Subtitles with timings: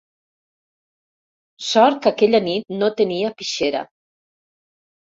[1.67, 3.87] Sort que aquella nit no tenia pixera.